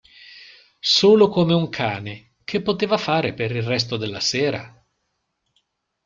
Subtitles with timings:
[0.95, 4.83] Solo come un cane, che poteva fare per il resto della sera?